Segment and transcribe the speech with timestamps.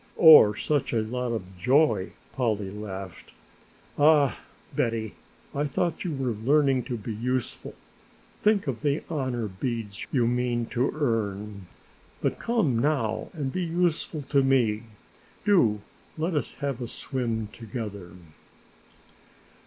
[0.17, 3.33] "Or such a lot of joy!" Polly laughed.
[3.99, 4.39] "Ah,
[4.75, 5.13] Betty,
[5.53, 7.75] I thought you were yearning to be useful;
[8.41, 11.67] think of the honor beads you mean to earn!
[12.19, 14.85] But come now and be useful to me;
[15.45, 15.81] do
[16.17, 18.13] let us have a swim together."